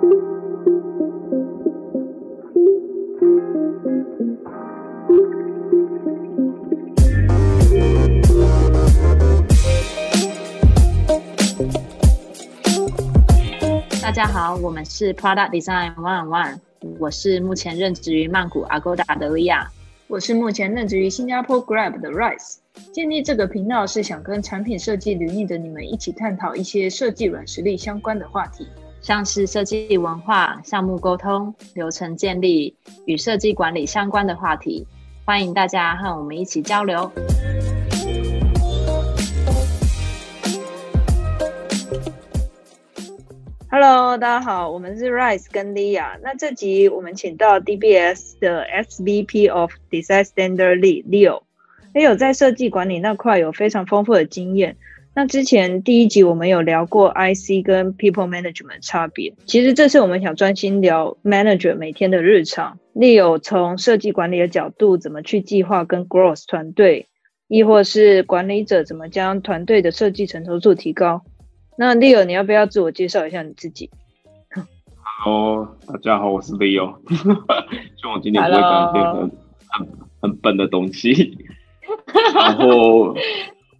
[0.00, 0.06] 大
[14.10, 16.58] 家好，我们是 Product Design One One，
[16.98, 19.70] 我是目前任职于曼谷 Agoda 的利亚，
[20.08, 22.56] 我是目前任职于新加坡 Grab 的 Rice。
[22.90, 28.66] 建立这个频道是想跟产品设计领域的你们一起探讨一些设计软实力相关的话题，
[29.02, 34.86] 像是设计文化、项目沟通、流程建立与设计管理相关的话题。
[35.24, 37.10] 欢迎大家和我们一起交流。
[43.70, 46.18] Hello，大家好，我们是 Rice 跟 Lia。
[46.22, 51.42] 那这集我们请到 DBS 的 SVP of Design Standard Lead Leo。
[51.94, 54.76] Leo 在设计管理那块有非常丰富的经验。
[55.12, 59.34] 那之前第一集我们有聊过 IC 跟 People Management 差别。
[59.44, 62.78] 其实这次我们想专心聊 Manager 每天的日常。
[62.94, 67.08] Leo 从设计管理的角度，怎么去计划跟 Growth 团队，
[67.48, 71.22] 亦或是管理者怎么将团队的设计成熟度提高。
[71.76, 73.90] 那 Leo，你要不要自我介绍一下你自己
[75.24, 76.94] ？Hello，大家好，我是 Leo。
[77.10, 79.20] 希望我今天不会讲一些很
[79.68, 79.88] 很
[80.20, 81.36] 很笨的东西。
[82.34, 83.14] 然后，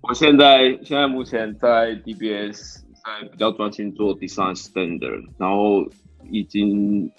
[0.03, 5.87] 我现在现在目前在 DBS，在比较专心做 Design Standard，然后
[6.31, 7.11] 已经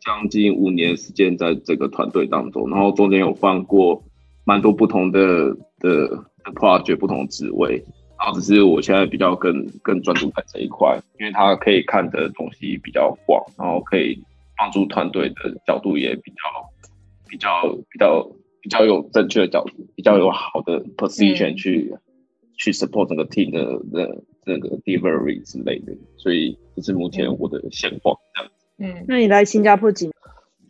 [0.00, 4.02] 将近五年时间在这个团队当中，然后中间有换过
[4.44, 6.24] 蛮多不同的的
[6.54, 7.84] project，不同职位。
[8.18, 14.22] 然后只是我现在比较更更专注在这一块，因为他可以看的东西比较广，然后可以
[14.58, 16.70] 帮助团队的角度也比较
[17.28, 18.30] 比较比较
[18.60, 21.94] 比较有正确的角度，比较有好的 position 去
[22.60, 28.52] 去 support 整个 team 的的那个 delivery 之类的，所以这是目前我的现况这样。
[28.78, 30.14] 嗯，那你来新加坡几年？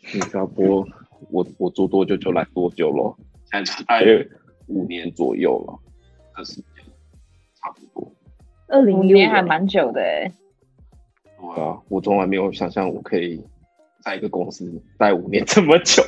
[0.04, 0.86] 新加坡
[1.30, 3.18] 我我做多久就来多久咯，
[3.50, 4.24] 现在大约
[4.68, 5.78] 五年左右了，
[6.34, 6.66] 二十年。
[7.60, 8.10] 差不多，
[8.68, 10.32] 二零年还蛮久的哎。
[11.38, 13.42] 对啊，我从来没有想象我可以
[14.02, 16.02] 在一个公司待五年这么久。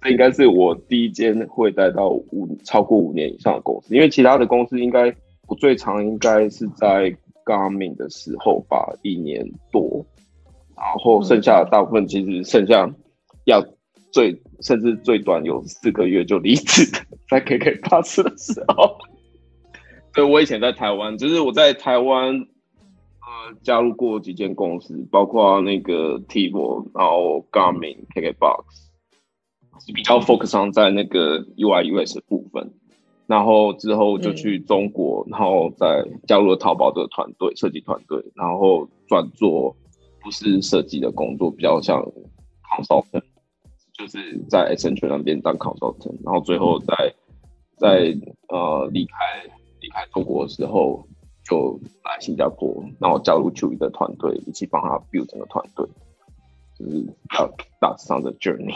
[0.00, 5.14] 这应该是我第一间会待到五超过五年以上的公司，因为其他的公司应该
[5.46, 10.04] 我最长应该是在 Garmin 的时候吧，一年多。
[10.76, 12.86] 然后剩下的大部分其实剩下
[13.44, 13.64] 要
[14.12, 16.84] 最甚至最短有四个月就离职，
[17.30, 18.98] 在 KK Pass 的时候。
[20.12, 28.64] 对，我以前在台湾，就是我在台湾，呃，加入过几间公司，包括那个 TiVo，然后 Garmin、KKBox，
[29.86, 32.72] 是比较 focus on 在那个 UI、US 的部分。
[33.26, 39.76] 然后之后就去中国，然后再加入了淘宝的团队，设计团队，然后转做
[40.22, 42.02] 不是设计的工作，比较像
[42.76, 43.22] consultant，
[43.92, 47.14] 就是在 Accenture 那边当 consultant，然后最后在
[47.76, 48.16] 在
[48.48, 49.16] 呃离开。
[49.78, 51.06] 离开中国的时候，
[51.44, 55.86] 就来新加坡，然后加入 Chewy 的团队，一起帮他 build 整个团队，
[56.76, 57.48] 就是大
[57.78, 58.74] 大致上的 journey。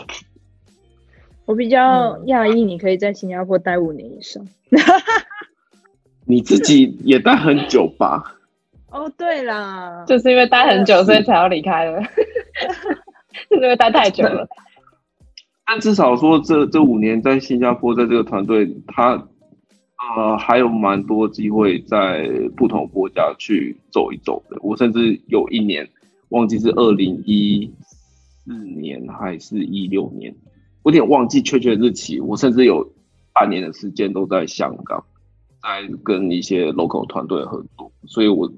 [1.51, 4.47] 我比较讶异，你可以在新加坡待五年以上。
[6.25, 8.37] 你自己也待很久吧？
[8.93, 12.01] 哦，对啦，就是因为待很久，所以才要离开了。
[13.51, 14.47] 就是因为待太久了。
[15.67, 19.27] 但至少说，这这五年在新加坡，在这个团队，他。
[20.17, 24.57] 呃，还有蛮多机会在不同国家去走一走的。
[24.63, 25.87] 我甚至有一年
[26.31, 30.50] 忘记是二零一四年还是一六年，我
[30.85, 32.21] 有点忘记确切日期。
[32.21, 32.93] 我甚至有
[33.33, 35.05] 半年的时间都在香港，
[35.63, 37.91] 在跟一些 local 团队合作。
[38.07, 38.49] 所以我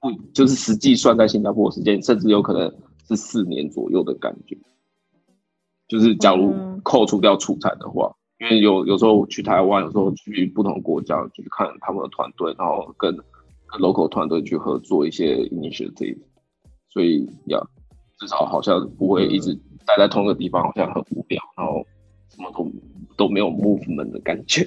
[0.00, 2.72] 不就是实际算在新加坡时间，甚至有可能
[3.08, 4.56] 是四年左右的感觉。
[5.88, 8.14] 就是假如扣除掉出差的话。
[8.40, 16.18] 因为有有时候去台湾，有时候去不同国家去看他们的团队，然后跟跟 local 团队去合作一些 initiative，
[16.88, 17.64] 所以呀，
[18.24, 19.54] 至少好像不会一直
[19.86, 21.84] 待在同一个地方，好像很无聊，然后
[22.30, 22.72] 什么都
[23.16, 24.66] 都没有 movement 的感觉。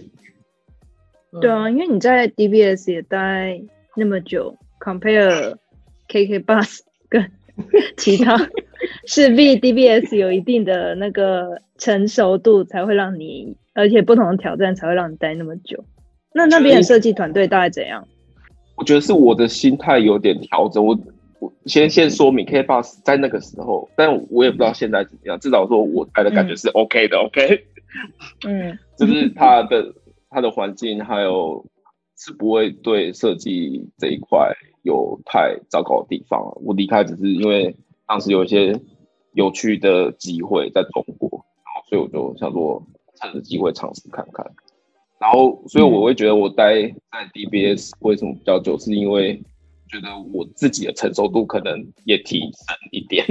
[1.42, 3.60] 对啊，因为你在 DBS 也待
[3.96, 5.56] 那么久，compare
[6.08, 6.80] KK Bus
[7.10, 7.32] 跟
[7.98, 8.38] 其他。
[9.08, 15.84] 势必 DBS 有一定的那个成熟度，才会让你，而且不同的挑战才会让你待那么久。
[16.32, 18.08] 那那边的设计团队大概怎样？
[18.76, 20.86] 我觉得是我的心态有点调整。
[20.86, 20.98] 我
[21.40, 25.40] 我先先说明 K Box 在那个时候，但我也不知道现在怎么样。
[25.40, 27.66] 至少说我待的感觉是 OK 的，OK。
[28.48, 29.94] 嗯， 就是它的
[30.30, 31.66] 它的环境还有
[32.18, 34.52] 是不会对设计这一块
[34.84, 36.42] 有太糟糕的地方。
[36.64, 37.76] 我离开只是因为。
[38.10, 38.74] 当时有一些
[39.34, 42.82] 有趣的机会在中国，然后所以我就想说
[43.16, 44.50] 趁着机会尝试看看。
[45.20, 49.44] 然后，所以我会觉得我待在 DBS 为什么比较久，是因为
[49.88, 53.26] 觉得我自己的承受度可能也提升一点，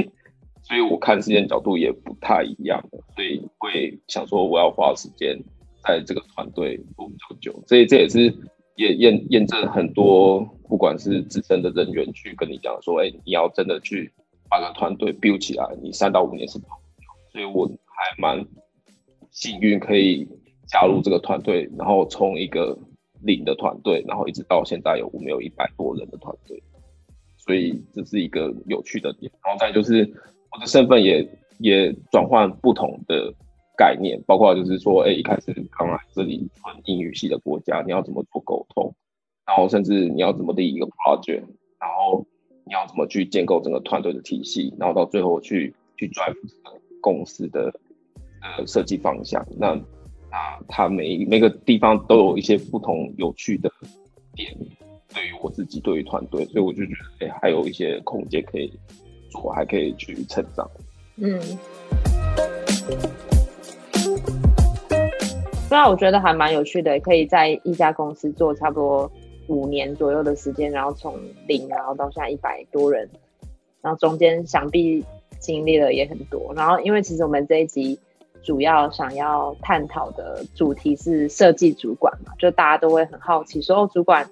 [0.63, 2.83] 所以我看事件角度也不太一样，
[3.15, 5.39] 所以会想说我要花时间
[5.85, 7.63] 在这个团队做比较久。
[7.67, 8.35] 所以这也是
[8.77, 14.13] 也验验证很多，不管是资深的人员去跟你讲说，哎，你要真的去
[14.49, 16.75] 把个团队 build 起来，你三到五年是不掉。
[17.33, 18.45] 所以我还蛮
[19.31, 20.29] 幸运可以。
[20.69, 22.77] 加入这个团队，然后从一个
[23.23, 26.63] 零的团队，然后一直到现在有我们有一百多人的团队，
[27.37, 29.31] 所以这是一个有趣的点。
[29.45, 30.09] 然后再就是
[30.53, 31.27] 我的身份也
[31.59, 33.33] 也转换不同的
[33.77, 38.95] 概念，包括就是说，哎，一开始刚来这里纯英语系的国家，你要怎么做沟通，
[39.47, 41.45] 然后甚至你要怎么立一个 project，
[41.81, 42.27] 然后
[42.65, 47.73] 你要怎么去建构整个团队的体系，然后到最后去去 drive 这个公司的
[48.43, 49.81] 呃设计方向，那。
[50.37, 53.71] 啊，它每每个地方都有一些不同有趣的
[54.35, 54.55] 点，
[55.15, 58.71] 对于我自己，对于团队，所以我就觉得，哎，还有一些空间可以
[59.31, 60.71] 做，还可以去成长。
[61.17, 61.41] 嗯，
[65.71, 69.11] 那我觉得还蛮有趣的，可以在一家公司做差不多
[69.47, 71.19] 五年左右的时间，然后从
[71.49, 73.09] 零，然后到现在一百多人，
[73.81, 75.03] 然后中间想必
[75.39, 76.53] 经历了也很多。
[76.55, 77.99] 然后，因为其实我们这一集。
[78.47, 84.31] 主要想要探讨的主题是设计主管嘛，就大家都会很好奇，说主管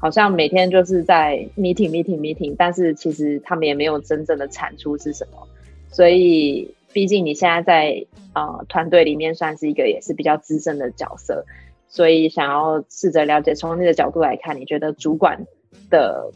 [0.00, 5.46] 好像每天就是在 meeting meeting meeting，但是其实他们也没有真正的产出是什么。
[5.92, 8.04] 所以，毕竟你现在在
[8.34, 11.44] 呃团队里面算是一个也是比较资深的角色，
[11.86, 15.46] 所以想要试着了解从你的角度来看，你觉得主管
[15.88, 16.32] 的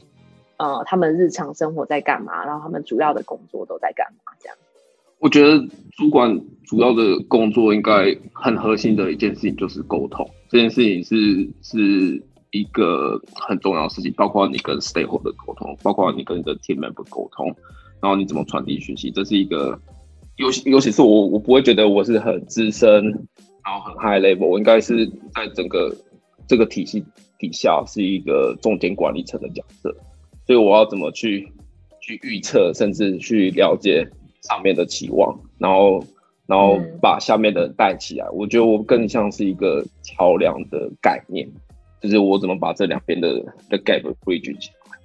[0.59, 4.57] 呃他们日常生活在干嘛，然后他们主要的工作都在干嘛这样。
[5.19, 5.59] 我觉得
[5.97, 17.47] 主管主要的工作应该很核心的一件事情就是沟通，这件事情是是一个很重要的事情，包括你跟 stakeholder 的沟通，包括你跟你的 team member 沟通，
[18.01, 19.79] 然后你怎么传递讯息，这是一个
[20.37, 23.05] 尤其尤其是我我不会觉得我是很资深，
[23.65, 25.97] 然后很 high level，我应该是在整个
[26.47, 27.03] 这个体系
[27.39, 29.97] 底下是一个中间管理层的角色，
[30.47, 31.51] 所以我要怎么去
[32.01, 34.07] 去预测，甚至去了解。
[34.49, 36.05] 上面的期望，然后，
[36.47, 38.29] 然后把下面的带起来。
[38.31, 41.49] 我觉得我更像是一个桥梁的概念，
[42.01, 43.35] 就是我怎么把这两边的
[43.69, 44.99] 的 gap bridge 起来。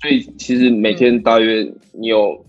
[0.00, 2.44] 所以其实每天大约你有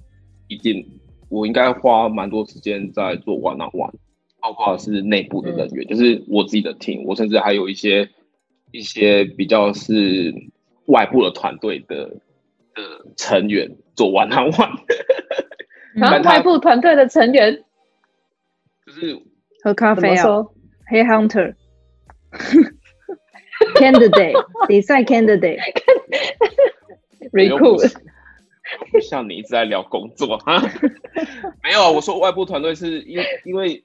[0.47, 0.85] 一定，
[1.29, 3.93] 我应该花蛮多时间在做 one on one，
[4.41, 8.09] 包括是内部的人员，就是我自己的 team，我甚至还有一些
[8.71, 10.33] 一些比较是
[10.85, 12.05] 外部的团队的
[12.73, 14.79] 的成员做 one on one。
[15.95, 17.63] 然后外部团队的成员
[18.85, 19.19] 就是
[19.63, 20.23] 喝咖啡啊，
[20.87, 21.53] 黑 hunter
[23.75, 24.33] candidate
[24.67, 27.91] 比赛 candidate，recruit，
[29.01, 30.35] 像你一直在聊工作。
[30.45, 30.61] 啊？
[31.63, 33.83] 没有啊，我说外部团队是因因为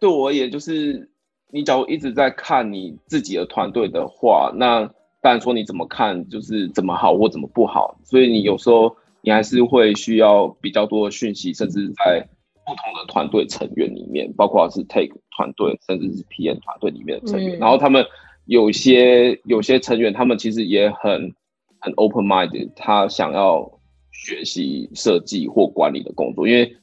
[0.00, 1.08] 对我而言，就是
[1.50, 4.86] 你假如一直在看你自己的团队的话，那
[5.20, 8.96] 当然说你怎么看就是怎么好或怎么不好，所以你有时候。
[9.24, 12.28] 你还是会需要比较多的讯息，甚至在
[12.66, 17.58] 不同的团队成员里面，包括是 Take 团队，甚至是 PM 团队里面的成员。
[17.58, 18.04] 然后他们
[18.44, 21.32] 有些有些成员，他们其实也很
[21.80, 23.80] 很 open minded，他想要
[24.12, 26.46] 学习设计或管理的工作。
[26.46, 26.76] 因为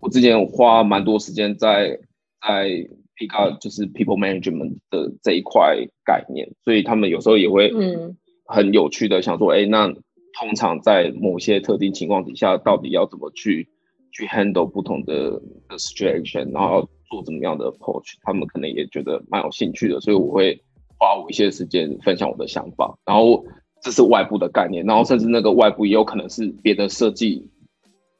[0.00, 2.00] 我之前花蛮多时间在
[2.44, 2.68] 在
[3.16, 9.94] pick up 就是 people management 的这一块概念，所以他们有时候也会嗯很有趣的想说，哎那。
[10.38, 13.66] 通常在某些特定情况底下，到底要怎么去
[14.12, 15.30] 去 handle 不同的
[15.68, 20.60] 的 situation，然后做怎么样的 approach，他们可能也觉得蛮有兴趣的，所以我会
[20.98, 22.98] 花我一些时间分享我的想法。
[23.06, 23.42] 然后
[23.80, 27.48] 这是外部的概念，然后甚至那个外部也有可能是别的设计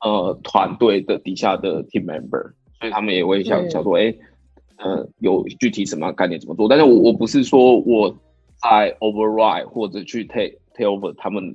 [0.01, 4.15] 呃团队的底下的 team member，所以他们也会想想说，哎，
[4.79, 6.67] 呃，有具体什么概念怎么做？
[6.67, 8.17] 但是我我不是说我
[8.63, 11.55] 在 override 或者去 take take over 他们。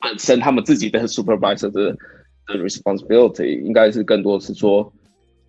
[0.00, 1.92] 本身他们自己的 supervisor 的
[2.46, 4.92] 的 responsibility 应该是更多是说，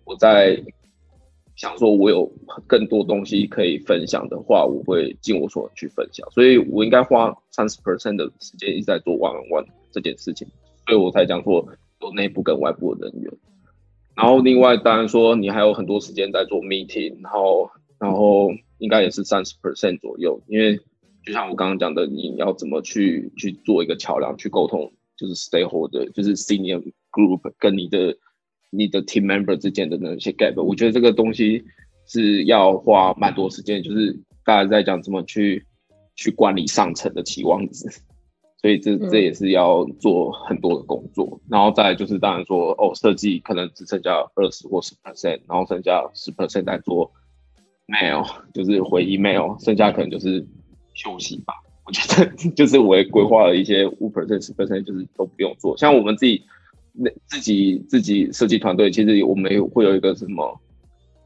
[0.04, 0.60] 我在
[1.54, 2.30] 想说，我有
[2.66, 6.28] 更多东西可以分享的话，我会尽我所能去分享。
[6.32, 10.48] 所以我应该花三十 percent 的时间一直在做 one on one 这件事情，
[10.86, 11.66] 所以我才讲说
[12.00, 13.32] 有内部跟外部的人员。
[14.16, 20.80] 然后另外当然说你还有很多时间在做 meeting，然后然后应该也是三十 percent 左右，因为。
[21.24, 28.16] 就像我刚刚讲的，你要怎么去去做一个桥梁，去沟通，就是 stakeholder，就是 senior group 跟你的
[28.70, 31.62] 你的 team member 之间的那些 gap，我觉得这个东西
[32.06, 35.66] 是要花蛮多时间，就是大家在讲怎么去
[36.16, 37.88] 去管理上层的期望值，
[38.60, 47.12] 所以这这也是要做很多的工作，然后再就是当然说哦，设计可能只剩下二十或十 percent，然后剩下十 percent 在做
[47.86, 50.46] mail，就是回 email，剩下可能就是
[51.02, 51.54] 休息吧。
[51.86, 55.76] 我觉得 就是我也规划了一些五 percent 十 percent，就是都不用做。
[55.76, 56.42] 像我们自己
[56.92, 60.60] 那自己自己设计团队，其实我们会有一个什么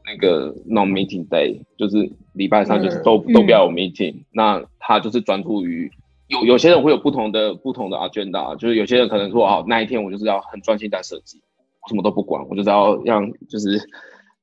[0.05, 4.15] 那个 non meeting day，就是礼拜三就是都都不要有 meeting。
[4.31, 5.91] 那他就是专注于
[6.29, 11.39] 有有些人会有不同的不同的 agenda，就是有些人可能说啊那一天我就是要很专心在设计，
[11.83, 13.79] 我什么都不管，我就是要让就是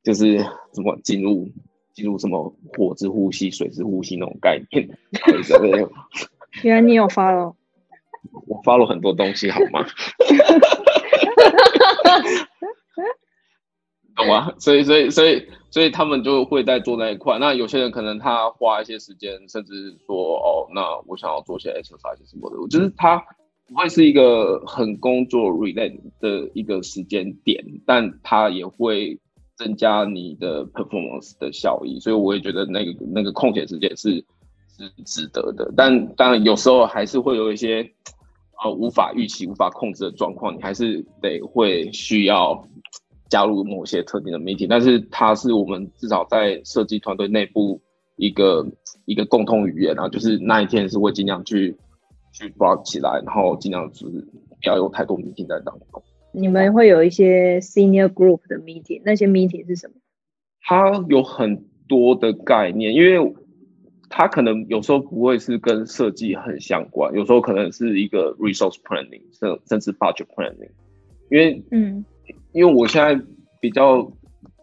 [0.05, 1.49] 就是怎么进入。
[1.95, 4.89] 进入什么火之呼吸、水之呼吸那种概念？
[6.63, 7.55] 原来你有发了，
[8.47, 9.87] 我发了很多东西，好吗？
[14.15, 14.53] 懂吗？
[14.59, 17.39] 所以，所以，所以，所以他们就会在做那一块。
[17.39, 23.17] 那有些人可能他花一些时间，甚至说哦，那我想要做些 exercise 什么的，我觉得他
[23.67, 29.19] 不会是一个很工作 relate 的一个时间点，但他也会。
[29.57, 34.25] 增加你的 performance 的效益，所以我也觉得那个那个空闲时间是
[34.69, 35.73] 是值得的。
[35.77, 37.89] 但当然有时候还是会有一些
[38.63, 42.67] 呃无法预期、无法控制的状况，你还是得会需要
[43.29, 44.67] 加入某些特定的 meeting。
[44.69, 47.81] 但是它是我们至少在设计团队内部
[48.17, 48.67] 一个
[49.05, 51.77] 一个共通语言啊，就是那一天是会尽量去
[52.33, 54.21] 去 block 起来，然后尽量就是
[54.61, 56.03] 不要有太多 meeting 在当中。
[56.35, 59.95] 你们会有一些 senior group 的 meeting，那些 meeting 是什么？
[60.63, 63.35] 它有很多的概念，因为
[64.09, 70.71] 它可能有时候不会是跟设计很相关，有时候可能是一个 resource planning，甚甚至 budget planning。
[71.31, 72.03] 因为嗯，
[72.53, 73.23] 因为我现在
[73.61, 74.11] 比较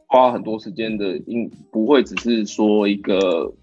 [0.07, 3.53] 花很多时间的，应不会只是说一个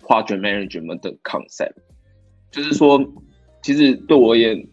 [0.00, 1.76] project management 的 concept，
[2.50, 3.00] 就是说，
[3.62, 4.68] 其实对我而言，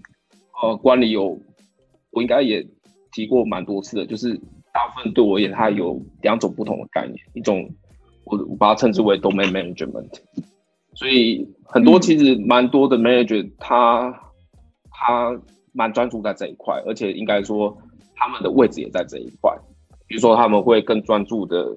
[0.61, 1.41] 呃，管理有
[2.09, 2.67] 我应该也。
[3.11, 4.33] 提过蛮多次的，就是
[4.73, 7.69] 大部分对我而言，它有两种不同的概念，一种
[8.25, 10.09] 我我把它称之为 domain management，
[10.93, 14.13] 所以很多其实蛮多的 manager，他
[14.91, 15.39] 他
[15.73, 17.77] 蛮专注在这一块，而且应该说
[18.15, 19.53] 他们的位置也在这一块，
[20.07, 21.75] 比如说他们会更专注的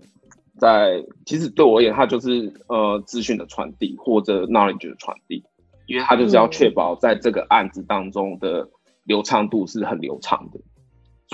[0.58, 5.42] 在，其实对我而言，它就是呃资讯的传递或者 knowledge 的传递，
[5.86, 8.68] 因为他就是要确保在这个案子当中的
[9.04, 10.60] 流畅度是很流畅的。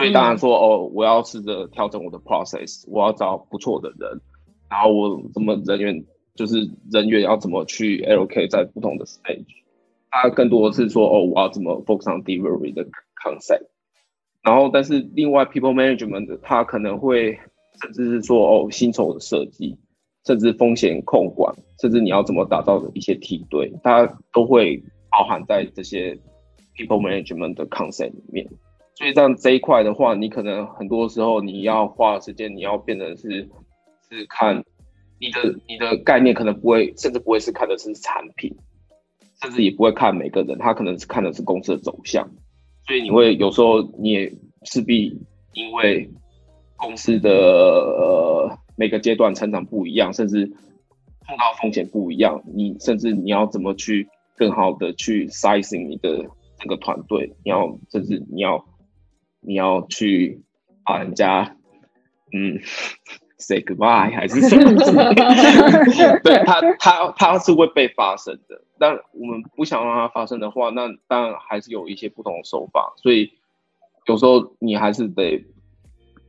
[0.01, 4.21] 所以当然说哦，我要试着调整我的 process，我要找不错的人，
[4.71, 6.05] 然后我怎么人员
[6.35, 9.45] 就是人员要怎么去 LK 在不同的 stage，
[10.11, 12.83] 它更多的是说哦，我要怎么 focus on delivery 的
[13.23, 13.67] concept，
[14.43, 17.39] 然后但是另外 people management 它可能会
[17.83, 19.77] 甚至是说哦薪酬的设计，
[20.25, 26.19] 甚至风险控管，甚至你要怎么打造的一些梯队，它都会包含在这些
[26.75, 28.49] people management 的 concept 里面。
[29.01, 33.49] 所以像这一块的话，你可能很多时候你要花时间，你要变成是
[34.11, 34.63] 是看
[35.19, 38.55] 你的你的概念，可能不会，甚至不会是看的是产品，
[39.41, 42.31] 甚至也不会看每个人，他可能是看的是公司的走向。
[42.87, 44.31] 所以你会有时候你也
[44.65, 45.19] 势必
[45.55, 46.07] 因为
[46.77, 50.45] 公司的呃每个阶段成长不一样，甚至
[51.27, 56.23] 碰到风险不一样，你甚至你要怎么去更好的去 sizing 你的
[56.59, 58.63] 这个团队，你要甚至你要。
[59.41, 60.43] 你要去
[60.85, 61.57] 把人家
[62.33, 62.59] 嗯
[63.39, 64.57] say goodbye 还是什
[64.93, 65.15] 么？
[66.23, 68.63] 对他，他他是会被发生的。
[68.79, 72.93] 但我们不想让它发生的话，那当然还是有一些不同的手法。
[72.99, 73.31] 所以
[74.07, 75.43] 有时候你还是得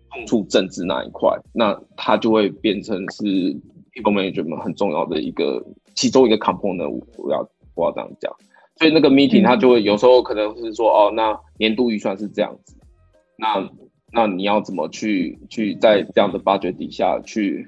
[0.10, 3.24] 碰触政治那一块，那它就会变成是
[3.94, 5.62] people management 很重要的一个
[5.96, 6.90] 其中一个 component。
[7.18, 8.34] 我要我要这样讲。
[8.78, 12.78] 所以那个 meeting 他就会有时候可能是说，哦，那年度预算是这样子。
[13.42, 13.70] 那
[14.14, 17.68] 那你要怎么去去在这样的发掘底下去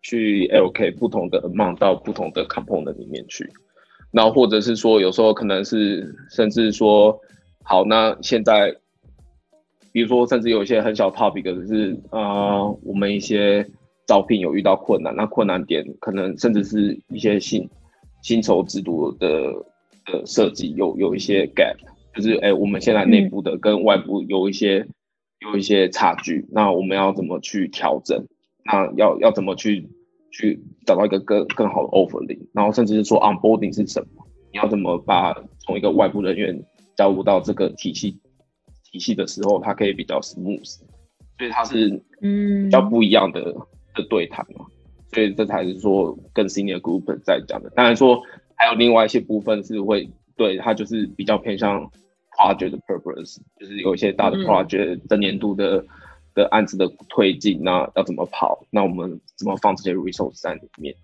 [0.00, 3.50] 去 LK 不同的 amount 到不同的 component 里面去，
[4.12, 7.18] 那或者是说有时候可能是甚至说
[7.64, 8.72] 好，那现在
[9.90, 13.68] 比如说甚至有一些很小 topic 是啊，我们一些
[14.06, 17.68] 招聘有遇到困难，那困难点可能甚至是一些薪
[18.22, 19.52] 薪酬制度的
[20.04, 21.76] 的设计有有一些 gap。
[22.14, 24.86] 就是哎，我们现在内部的跟外部有一些
[25.40, 28.26] 有一些差距，那我们要怎么去调整？
[28.64, 29.88] 那要要怎么去
[30.30, 32.38] 去找到一个更更好的 offering？
[32.52, 34.24] 然后甚至是说 onboarding 是什么？
[34.52, 36.62] 你要怎么把从一个外部人员
[36.96, 38.18] 加入到这个体系体
[38.92, 40.64] 体系的时候，它可以比较 smooth，
[41.38, 43.42] 所以它是嗯比较不一样的
[43.94, 44.66] 的对谈嘛。
[45.12, 47.70] 所以这才是说跟 senior group 在讲的。
[47.70, 48.22] 当然说
[48.54, 51.90] 还有另外一些部分是会对它就是比较偏向
[52.38, 55.84] project 的 purpose，就是有一些大的嗯 project 的年度的
[56.34, 58.64] 的案子的推进，那要怎么跑？
[58.70, 60.94] 那我们怎么放这些 resource 在里面？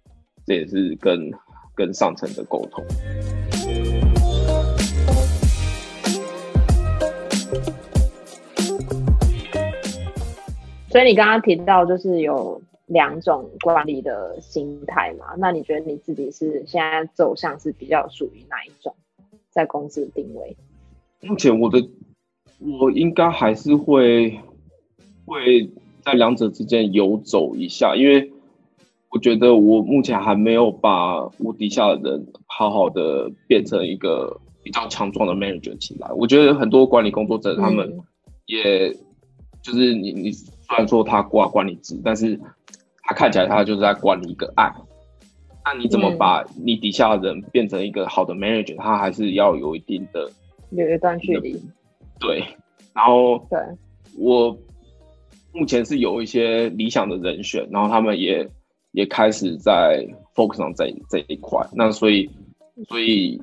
[0.46, 1.30] 这也是跟
[1.74, 2.82] 跟上层的沟通。
[10.90, 15.34] 所以你刚刚提到就是有两种管理的心态嘛？
[15.36, 18.96] 那你觉得你自己是现在走向是比较属于哪一种，
[19.50, 20.56] 在公司的定位？
[21.20, 21.88] 目前我的
[22.58, 24.38] 我应该还是会
[25.24, 25.70] 会
[26.02, 28.32] 在两者之间游走一下，因为
[29.10, 36.10] 我觉得我目前还没有把我底下的人好好的变成一个比较强壮的 manager 起来。
[36.12, 38.04] 我觉得很多管理工作者他们嗯
[38.46, 38.92] 也
[39.62, 42.38] 就是你你虽然说他挂管理职，但是
[43.02, 44.74] 他看起来他就是在管理一个案。
[45.64, 48.76] 那你怎么嗯把你底下的人变成一个好的 manager？
[48.78, 50.30] 他还是要有一定的
[50.70, 51.60] 有一段距离，
[52.20, 52.44] 对，
[52.94, 53.58] 然后对，
[54.18, 54.56] 我
[55.52, 58.48] 目前是有一些理想的人选，然后他们也
[58.92, 61.66] 也开始在 focus 上这这一块。
[61.72, 62.28] 那所以
[62.86, 63.40] 所以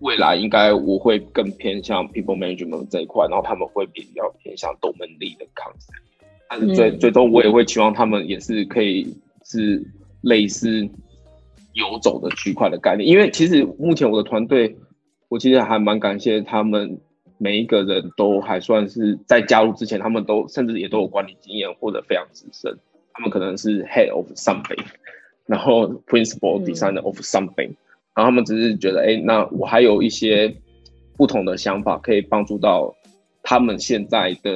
[0.00, 6.00] 未来应该我会更偏向 people management 这一块，然后他们会比较偏向 domain lead 的 concept。
[6.48, 9.82] 但是最、嗯最终我也会期望他们也是可以是
[10.22, 10.88] 类似
[11.74, 14.76] 游走的区块的概念，因为其实目前我的团队，
[15.32, 17.00] 我其实还蛮感谢他们
[17.38, 22.76] 每一个人都还算是在加入之前，他们都甚至也都有管理经验或者非常资深，
[23.14, 24.84] 他们可能是 head of something，
[25.46, 26.66] 然后 principal 嗯。
[26.66, 27.70] designer of something，、
[28.14, 30.54] 然后他们只是觉得，哎，那我还有一些
[31.16, 32.94] 不同的想法可以帮助到
[33.42, 34.52] 他们现在的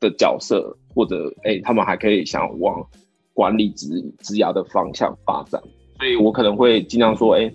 [0.00, 2.82] 的角色，或者哎，他们还可以想往
[3.34, 5.60] 管理职职涯的方向发展。
[5.98, 7.52] 所以我可能会尽量说，哎、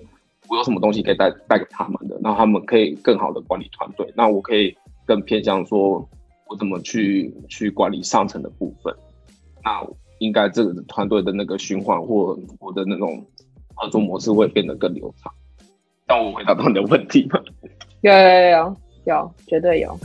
[0.52, 4.06] 我有什么东西可以带带给他们的，然后他们可以更好的管理团队。
[4.18, 6.06] 那我可以更偏向说，
[6.50, 8.94] 我怎么去去管理上层的部分。
[9.64, 9.82] 那
[10.20, 13.26] 应该这个团队的那个循环或我的那种
[13.76, 15.32] 合作模式会变得更流畅。
[16.06, 17.40] 让我回答到你的问题吗？
[18.02, 19.98] 有有有有有，绝对有。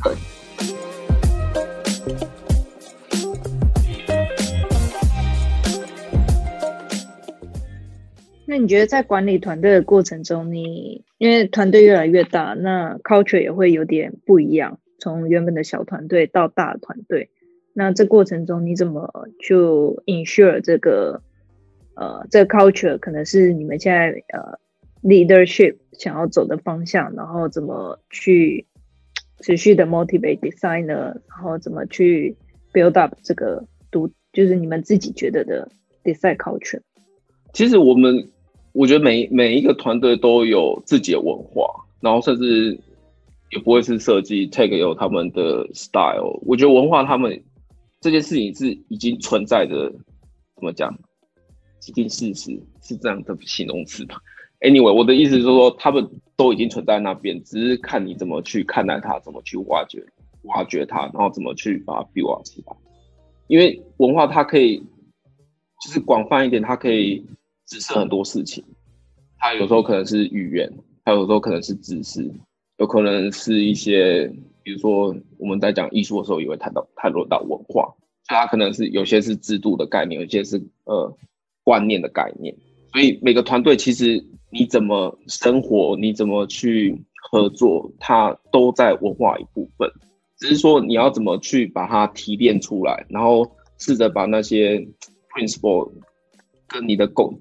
[8.49, 17.31] 那你觉得在管理团队的过程中，你因为团队越来越大，那 culture 也会有点不一样，从原本的小团队到大团队，
[17.75, 21.23] 那这过程中你怎么就 ensure 这个
[21.97, 24.61] 呃这个 culture 可能是你们现在呃
[25.03, 28.67] leadership 想要走的方向，然后怎么去
[29.41, 32.37] 持续的 motivate designer，然后怎么去
[32.73, 35.69] build up 这个独就是你们自己觉得的
[36.05, 36.81] design culture。
[37.53, 38.29] 其实我们
[38.77, 41.67] 我觉得每每一个团队都有自己的文化，
[42.01, 42.79] 然后甚至
[43.51, 46.39] 也不会是设计 take 有他们的 style。
[46.43, 47.43] 我觉得文化他们
[48.03, 49.91] 这件事情是已经存在的，
[50.57, 50.95] 怎么讲？
[51.81, 54.17] 既定事实是这样的形容词吧。
[54.61, 60.05] Anyway，我的意思是说，他们都已经存在那边，只是看你怎么去看待它，怎么去挖掘
[60.43, 62.77] 挖掘它，然后怎么去把它 build up 起来。
[63.47, 64.79] 因为文化它可以
[65.83, 67.25] 就是广泛一点，它可以
[67.67, 68.65] 指涉很多事情。
[69.39, 70.73] 它有时候可能是语言，
[71.05, 72.31] 它有时候可能是知识，
[72.79, 74.27] 有可能是一些，
[74.63, 81.15] 比如说我们在讲艺术的时候，也会谈到谈论到文化，所以它可能是有些是制度的概念，有些是呃
[81.63, 82.57] 观念的概念。
[82.93, 86.99] 所以每个团队其实你怎么生活，你怎么去
[87.31, 89.91] 合作，它都在文化一部分。
[90.39, 94.79] 只是说你要怎么去把它提炼出来，然后试着把那些
[95.35, 95.91] principle
[96.67, 97.39] 跟你的工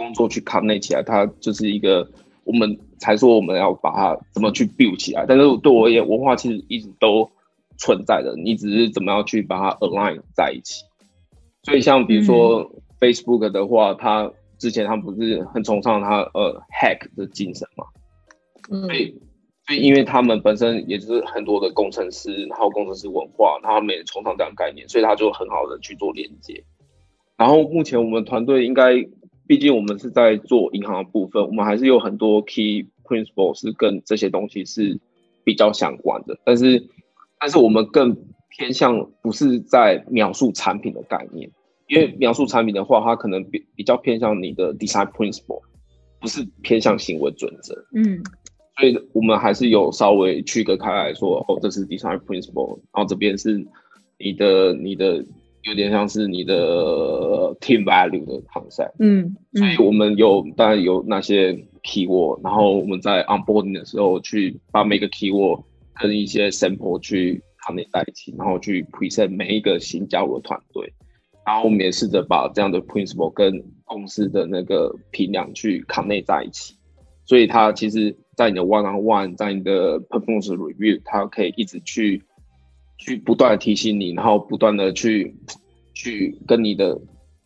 [0.00, 2.10] 工作去 connect 起来，它就是一个
[2.44, 5.26] 我们才说我们要把它怎么去 build 起来。
[5.28, 7.30] 但是对我而言，文化其实一直都
[7.76, 10.84] 存在的，你只是怎么样去把它 align 在一起。
[11.64, 17.84] 所以像比如说 Facebook 的话，它之前他们不是很崇尚它呃 hack 的精神嘛？
[18.70, 19.14] 嗯所以，
[19.66, 26.64] 所以因为他们本身也就是很多的工程师，然后工程师文化，然后他们也崇尚这样概念，所以他就很好的去做连接。
[27.36, 28.92] 然后目前我们团队应该，
[29.50, 34.96] 毕竟我们是在做银行的部分，我们还是有很多 key principle 是跟这些东西是
[35.42, 36.80] 比较相关的，但是，
[37.40, 38.16] 但是我们更
[38.50, 41.50] 偏向不是在描述产品的概念，
[41.88, 45.60] 因为描述产品的话，它可能比比较偏向你的 design principle，
[46.20, 47.74] 不是偏向行为准则。
[47.92, 48.22] 嗯
[48.78, 53.62] 所所以我们还是有稍微区隔开来说，哦，这是 design principle，然后这边是
[54.18, 55.22] 你的你的
[55.62, 58.92] 有点像是你的 team value 的 concept。
[58.98, 65.62] 嗯，所以我们有当然有那些 keyword，然后我们在 onboarding 的时候去把每个 keyword
[65.94, 70.92] 跟一些 sample 去 connect 在一起，然后去 present 每一个新加入的团队，
[71.44, 76.74] 然后我们也试着把这样的 principle 跟公司的那个评量去 connect 在一起，
[77.26, 82.22] 所以它其实，在你的 one on one，在你的 performance review，它可以一直去
[83.00, 85.34] 去不断的提醒你，然后不断的去
[85.94, 86.92] 去跟你的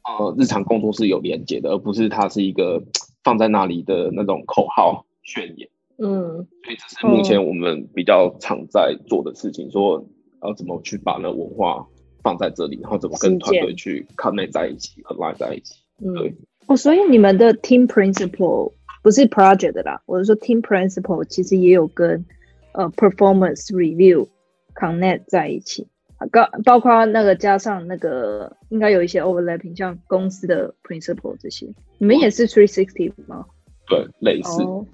[0.04, 2.82] 呃日常工作是有连接的，而不是它是一个
[3.22, 5.68] 放在那里的那种口号宣言。
[5.96, 10.04] 嗯，所以这是目前我们比较常在做的事情，说
[10.42, 11.86] 要怎么去把那文化
[12.22, 15.76] 放在这里，然后怎么跟团队去 connect 在一起，align 在一起。
[16.00, 16.36] 对嗯，
[16.66, 18.72] 哦，所以你们的 team principle
[19.04, 22.26] 不是 project 的啦，我是说 team principle 其实也有跟
[22.72, 24.26] 呃 performance review
[24.74, 31.66] connect 在一起，啊包包括那个加上那个应该有一些 overlapping，像公司的 principle 这些，
[31.98, 33.44] 你们也是 three sixty 吗？
[33.88, 34.62] 对，类似。
[34.62, 34.86] 哦，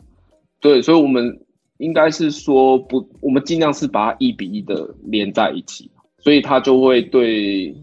[0.60, 1.40] 对，所以我们
[1.78, 7.74] 应该是说不，我们尽量是把它一比一的连在一起，所以它就会对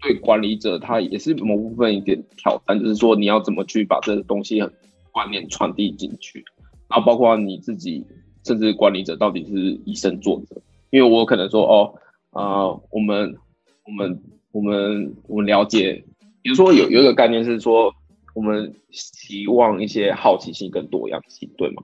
[0.00, 4.72] 对管理者他也是某部分一点挑战，就是说你要怎么去把这个东西很
[5.12, 6.44] 观念传递进去，
[6.88, 8.04] 然后包括你自己，
[8.44, 10.56] 甚至管理者到底是以身作则，
[10.90, 11.94] 因为我可能说哦，
[12.30, 13.36] 啊、我们
[13.84, 14.22] 我们
[14.52, 16.04] 我们我们了解，
[16.42, 17.92] 比如说有有一个概念是说，
[18.34, 21.82] 我们希望一些好奇心跟多样性，对吗？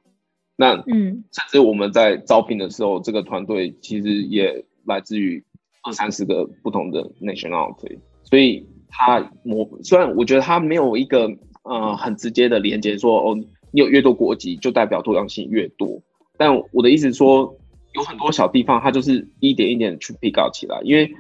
[0.57, 5.45] 那嗯甚至我们在招聘的时候，这个团队其实也来自于
[5.83, 11.29] 二三十个不同的 nationality，所以它我虽然我觉得它没有一个
[11.65, 13.35] 呃很直接的连接说哦，
[13.73, 16.01] 你有越多国籍就代表多样性越多，
[16.39, 17.57] 但我的意思是说，
[17.95, 21.11] 有很多小地方它就是一点一点去 pick up 起来，因为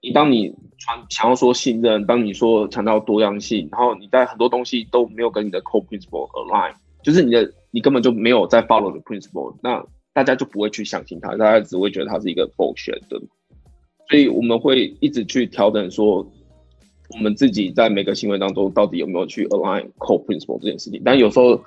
[0.00, 13.00] 你当你传想要说信任，当你说强调多样性，然后你在很多东西都没有跟你的 core principle align，就是你的你根本就没有在 follow the principle，那大家就不会去相信它，大家只会觉得它是一个 bullshit。
[14.08, 16.26] 所以我们会一直去调整说，
[17.10, 21.02] 我们自己在每个行为当中到底有没有去 align core principle 这件事情。
[21.04, 21.62] 但有时候，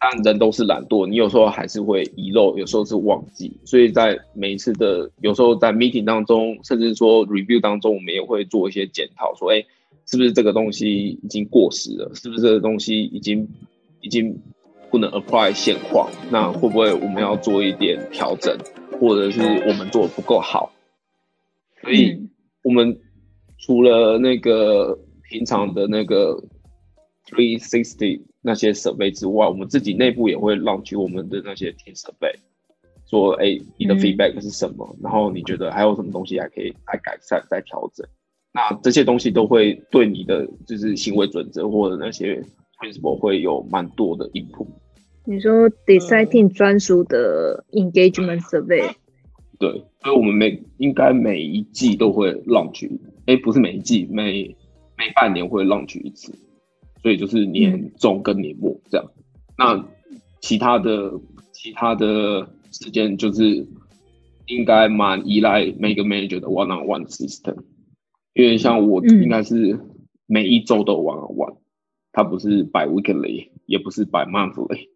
[0.00, 3.52] 当然人都是懒惰，你有时候还是会遗漏，有时候是忘记。
[3.66, 9.62] 所以在每一次的有时候在 meeting 当中，甚至说 review 当中，我们也会做一些检讨，说，哎，
[10.06, 12.10] 是不是这个东西已经过时了？
[12.14, 13.46] 是不是这个东西已经
[14.00, 14.34] 已经
[14.90, 16.10] 不能 apply 现况？
[16.30, 18.56] 那会不会我们要做一点调整，
[18.98, 20.72] 或者是我们做的不够好？
[21.82, 22.30] 所以嗯
[22.62, 22.98] 我们
[23.58, 26.42] 除了那个平常的那个
[27.26, 32.34] three sixty 那些 survey 之外，我们自己内部也会 launch 我们的那些 team survey，
[33.08, 34.96] 说，哎，你的嗯 feedback 是什么？
[35.02, 38.06] 然后你觉得还有什么东西还可以来改善、再调整？
[38.52, 42.42] 那这些东西都会对你的就是行为准则或者那些
[42.80, 44.66] principle 会有蛮多的 input。
[45.24, 48.90] 你说 deciding 专属的 engagement survey，
[49.58, 49.70] 对，
[50.02, 52.90] 所以我们每应该每一季都会 launch，
[53.26, 54.56] 哎，不是每一季，每
[54.96, 56.32] 每半年会 launch 一次，
[57.02, 59.10] 所以就是年中跟年末这样。
[59.56, 59.84] 那
[60.40, 61.12] 其他的
[61.52, 63.66] 其他的时间就是
[64.46, 67.56] 应该蛮依赖每个 manager 的 one on one system，
[68.34, 69.22] 因为像我嗯。
[69.22, 69.78] 应该是
[70.26, 71.56] 每一周都有 one on one，
[72.12, 74.88] 它不是 by weekly，也不是 by monthly，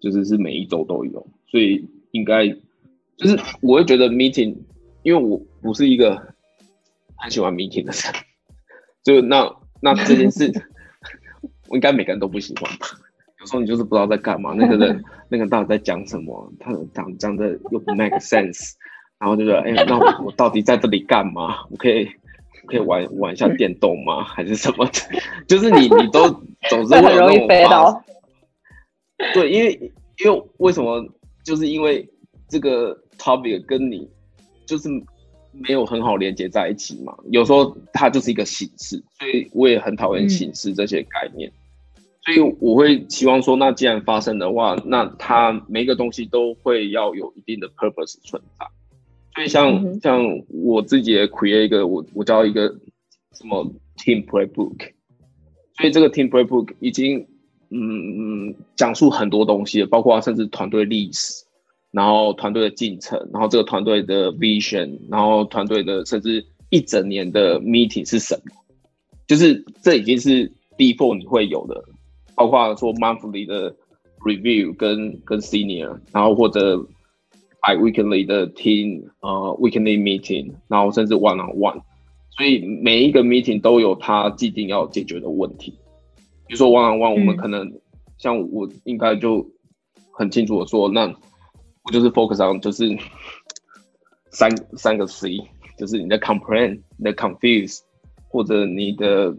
[0.00, 2.48] 就是是每一周都有，所以应该
[3.16, 4.56] 就是我会觉得 meeting，
[5.02, 6.16] 因为我不是一个
[7.16, 8.24] 很喜欢 meeting 的人，
[9.04, 10.60] 就那那这件事，我
[11.72, 12.86] 应该每个人都不喜欢吧。
[13.40, 18.72] 有时候你就是不知道在干嘛，那个人 那个人到底在讲什么，他讲讲的又不 make sense，
[19.18, 21.64] 然后就觉得，哎、那我我到底在这里干嘛？
[21.70, 22.06] 我可以
[22.62, 24.22] 我可以玩玩一下电动吗？
[24.24, 24.92] 还是什么的？
[25.48, 26.30] 就是你你都
[26.70, 28.04] 总是会很容易飞到。
[29.34, 29.92] 对，因为
[30.24, 31.04] 因为为什么？
[31.44, 32.08] 就是因为
[32.48, 34.08] 这个 topic 跟你
[34.64, 34.88] 就是
[35.50, 37.12] 没有很好连接在一起嘛。
[37.30, 41.50] 有时候它就是一个形式，所以我也很讨厌嗯形式这些概念。
[42.24, 48.66] 所以我会希望说，那既然发生的话，那它每一个东西都会要有一定的 purpose 存在。
[49.34, 52.68] 所以像、嗯像我自己也 create 一个我我叫一个
[53.32, 53.64] 什么
[53.96, 54.92] team playbook，
[55.78, 57.26] 所以这个 team playbook 已经
[57.70, 61.44] 嗯嗯讲述很多东西了，包括甚至团队历史，
[61.90, 68.52] 然后团队的进程，然后这个团队的 vision，然后团队的甚至一整年的 meeting 是什么，
[69.26, 71.82] 就是这已经是 before 你会有的，
[72.34, 73.74] 包括说 monthly 的
[74.24, 76.76] review 跟跟 senior，然后或者
[77.60, 81.82] bi weekly 的 team 呃 weekly meeting，然后甚至 one on one，
[82.30, 85.72] 所以每一个 meeting 都有它既定要解决的问题。
[86.46, 87.72] 比如说 one on one，我们嗯可能、
[88.18, 89.46] 像我应该就
[90.12, 91.14] 很清楚的说，那
[91.84, 92.96] 我就是 focus on 就是
[94.30, 95.38] 三三个 C，
[95.78, 97.80] 就是你的 complain，你的 confuse，
[98.28, 99.30] 或者你的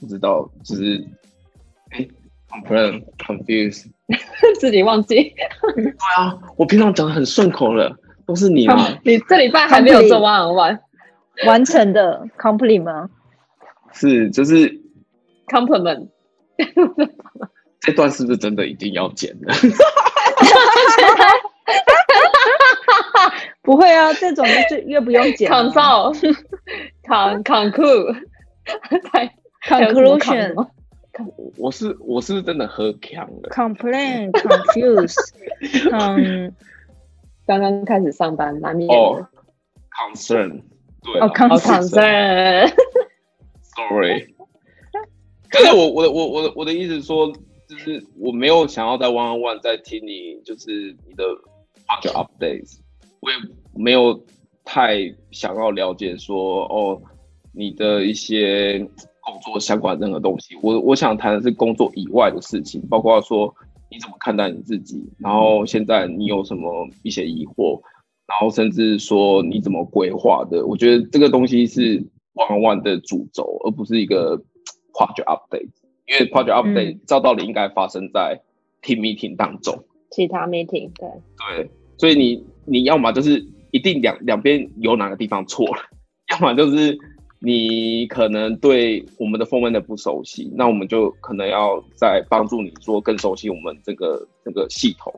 [0.00, 1.04] 不知道，就是
[1.92, 2.06] 哎
[2.50, 3.86] complain confuse。
[4.60, 5.32] 自己忘记。
[5.74, 5.84] 对
[6.16, 7.94] 啊，我平常讲的很顺口了，
[8.26, 8.88] 都是你嘛。
[9.04, 10.78] 你这礼拜还没有做完完
[11.46, 13.08] 完成的 complete 吗？
[13.92, 14.68] 是，就是
[15.46, 16.08] compliment，
[17.80, 19.52] 这段是不是真的一定要剪的？
[23.62, 25.62] 不会啊，这种就越不用剪啊。
[25.62, 26.18] consult
[31.12, 31.26] 看，
[31.58, 33.50] 我是我是真的很强的。
[33.50, 35.16] Complain, confused,
[35.92, 36.54] 嗯，
[37.46, 38.88] 刚刚开始上班难免。
[38.90, 39.28] 哦
[39.90, 40.62] ，Concern，
[41.02, 42.72] 对，好 Concern。
[43.60, 44.34] Sorry，
[45.50, 47.32] 但是我我的我我的我的意思说，
[47.68, 51.24] 就是我没有想要在 One on One 再听你，就是你的
[51.86, 52.78] updates，
[53.20, 53.36] 我也
[53.74, 54.24] 没有
[54.64, 57.02] 太想要了解说哦
[57.52, 58.88] 你的一些。
[59.22, 60.54] 工作相关任何东西。
[60.60, 63.54] 我我想谈的是工作以外的事情，包括说
[63.90, 67.80] 你怎么看待你自己，然后现在你有什么一些疑惑，
[68.26, 70.66] 然后甚至说你怎么规划的。
[70.66, 71.98] 我觉得这个东西是
[72.34, 74.36] one on one 的主轴，而不是一个
[74.92, 75.70] project update。
[76.04, 78.40] 因为 project update 照道理应该发生在
[78.82, 79.84] team meeting 当中。
[80.10, 81.08] 其他 meeting 对，
[81.56, 85.82] 对，所以你你要么就是一定两两边有哪个地方错了，
[86.32, 86.98] 要么就是
[87.44, 95.12] 你可能对我们的 format 不熟悉，那我们就可能要再帮助你说更熟悉我们这个这个系统，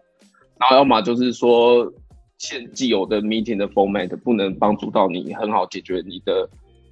[0.59, 1.93] 然后要么就是说
[2.39, 6.49] 现既有的 meeting 的 format 不能帮助到你很好解决你的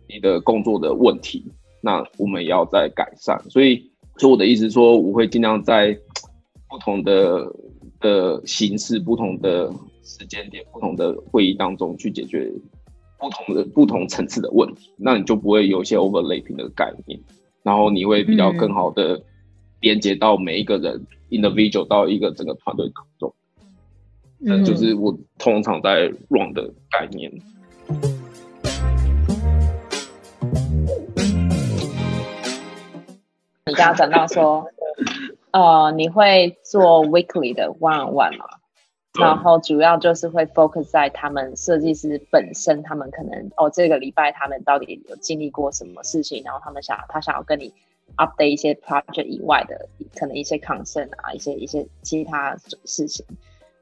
[0.07, 1.42] 你的工作的问题，
[1.81, 3.42] 那我们也要再改善。
[3.49, 5.99] 所以，所以我的意思说，我会尽量在
[6.68, 7.51] 不同的
[8.01, 12.53] 的形式、不同的时间点、不同的会议当中去解决
[13.22, 17.20] 不同的不同层次的问题，那你就不会有一些 overlapping 的概念，
[17.62, 19.22] 然后你会比较更好的
[19.80, 23.32] 连接到每一个人、individual 到一个整个团队当中。
[24.44, 27.30] 这嗯就是我通常在 run 的概念。
[33.66, 34.66] 你刚刚讲到说，
[35.52, 38.46] 呃，你会做 weekly 的 one on one 嘛？
[39.14, 47.70] 对然后主要就是会 focus 在他们设计师本身，他们可能哦，这个礼拜他们到底有经历过什么事情，然后他们想他想要跟你
[48.16, 49.87] update 一些 project 以外的，
[50.18, 53.27] 可能一些 concern 啊，一些一些其他事情。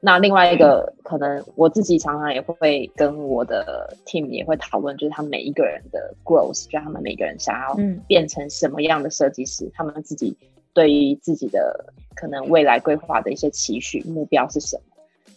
[0.01, 10.35] 那另外一个可能我自己常常也会跟我的 team 也会讨论，就是他们每一个人的 growth，就他们每个人想要嗯变成什么样的设计师，他们自己
[10.73, 14.83] 对于自己的可能未来规划的一些期许目标是什么。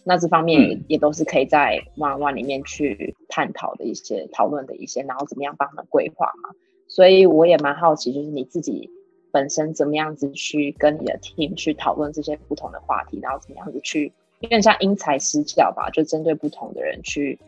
[0.07, 6.51] 那这方面也,、嗯也都是可以在 one on one 里面去探讨的一些讨论的一些，然后怎么样帮他们规划嘛。
[6.87, 8.89] 所以我也蛮好奇，就是你自己
[9.31, 17.39] 本身怎么样子去跟你的 team 去讨论这些不同的话题，然后怎么样子去有点像因材施教吧，就针对不同的人去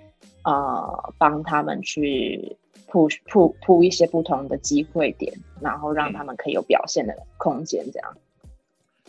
[0.43, 8.17] 呃帮他们去铺铺铺一些不同的机会点，然后让他们可以有表现的空间，这样。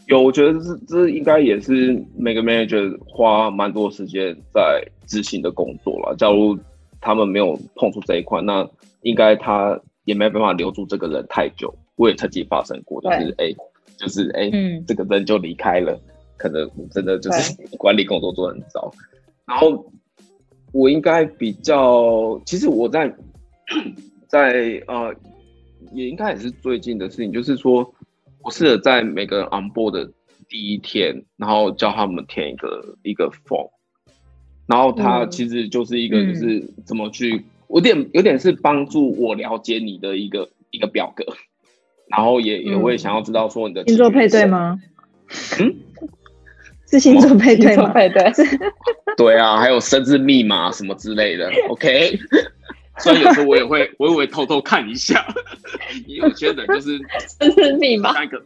[0.09, 6.17] 有，我觉得这这应该也是每个 manager 花蛮多时间在执行的工作了。
[6.17, 6.59] 假如
[6.99, 8.67] 他们没有碰触这一块，那
[9.03, 11.73] 应该他也没办法留住这个人太久。
[11.97, 13.53] 我也曾经发生过，就是哎、
[13.99, 16.01] 就是哎、嗯这个人就离开了，
[16.39, 18.91] 可能真的就是 管理工作做得很糟。
[19.45, 19.85] 然后
[20.73, 23.15] 我应该比较，其实我在
[24.27, 25.15] 在呃，
[25.93, 27.93] 也应该也是最近的事情，就是说
[28.43, 30.11] 我试着在每个人 on board 的
[30.49, 33.71] 第一天，然后叫他们填一个一个 form，
[34.67, 41.25] 然后它嗯其实就是一个嗯就是怎么去，有点有点是帮助我了解你的一个一个表格，
[42.09, 44.47] 然后也也会想要知道说你的星座配对？
[44.47, 44.81] 吗？
[45.61, 45.77] 嗯，
[46.91, 47.93] 是星座配对吗？
[47.93, 48.25] 配对，
[49.19, 51.51] 对啊，还有生日密码什么之类的。
[51.69, 52.19] OK，
[52.99, 55.25] 虽然有时候我也会， 我也会偷偷看一下，
[56.07, 56.99] 有些人就是
[57.39, 58.13] 生日密码。
[58.13, 58.43] 那个，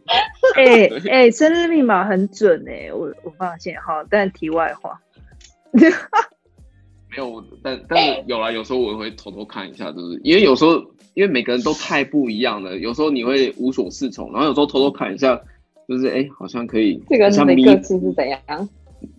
[0.55, 4.99] 哎哎，生日密码很准哎，我我发现哈，但题外话，
[5.73, 10.73] 没有，但但是有啦，有时候我也会偷偷看一下，就是因为有时候
[11.13, 15.39] 因为每个人都太不一样了，有时候你会无所适从，然后有时候偷偷看一下，
[15.87, 18.69] 就是哎，好像可以这个像咪你的个性是怎样？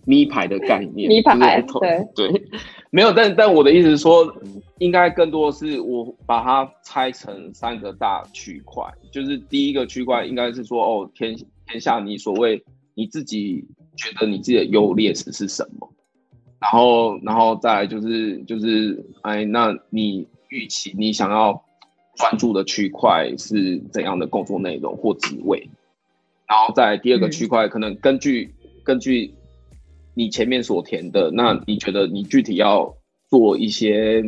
[0.05, 1.61] 咪牌的概念，咪牌
[2.15, 2.29] 对，
[2.91, 4.31] 没有，但但我的意思是说，
[4.77, 11.35] 应该更多是我把它拆成三个大区块，就是第一个区块应该是说，哦，天
[11.67, 15.89] 天下你所谓你自己觉得你自己的优劣势是什么，
[16.59, 21.59] 然后然后再来就是就是哎，那你预期你想要
[22.15, 25.67] 专注的区块是怎样的工作内容或职位，
[26.47, 29.33] 然后在第二个区块可能根据根据。
[30.17, 32.95] 你前面所填的，那你觉得你具体要
[33.29, 34.23] 做一些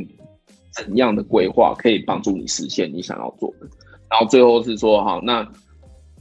[0.73, 3.67] 怎样的规划，可以帮助你实现你想要做的？
[4.09, 5.49] 然后最后是说，好，那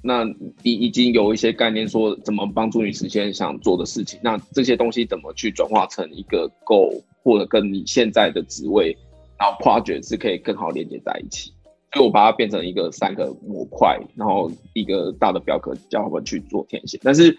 [0.02, 0.24] 那
[0.62, 4.20] 你已经有一些概念，说怎么帮助你实现想做的事情？
[4.22, 8.96] 那这些东西怎么去转化成一个 goal，或者跟你现在的职位，
[9.36, 11.52] 然后 project 是可以更好连接在一起？
[11.92, 17.36] 所以我把它变成一个三个模块，然后一个大的表格叫他们去做填写，但是。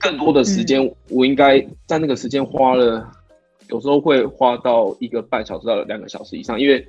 [0.00, 3.06] 更多的时间，我应该在那个时间花了，
[3.68, 6.88] 有时候会花到一个半小时到两个小时以上，因为，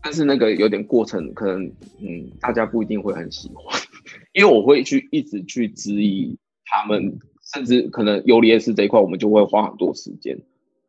[0.00, 1.64] 但是那个有点过程，可能
[1.98, 3.76] 嗯，大家不一定会很喜欢，
[4.32, 7.18] 因为我会去一直去质疑他们，
[7.52, 10.38] 甚至可能尤里耶斯这一块，我们就会花很多时间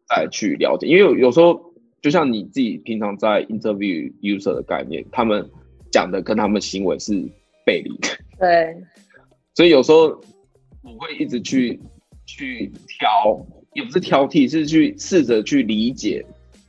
[0.08, 5.50] 再去了解，因为有有时候就像你自己平常在 interview user 的概念，他们
[5.92, 7.14] 讲的跟他们行为是
[7.66, 8.08] 背离的，
[8.40, 8.78] 对，
[9.56, 10.22] 所以有时候。
[10.84, 11.80] 我会一直去
[12.26, 13.40] 去挑，
[13.74, 16.26] 也不是挑剔，是去试着去理解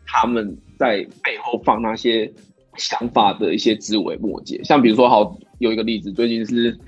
[0.07, 2.31] 他们在背后放那些
[2.77, 4.63] 想法的一些枝微末节。
[4.65, 6.79] 像比如说，好有一个例子，最近是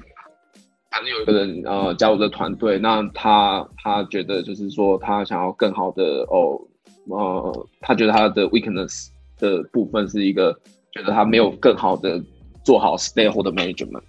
[0.90, 6.60] 反正有一个人呃加入这团队，那他他觉得就是说他想要更好的哦
[7.08, 9.08] 呃，他觉得他的 weakness
[9.38, 10.52] 的部分是一个
[10.92, 12.22] 觉得他没有更好的
[12.62, 14.02] 做好 stakeholder management，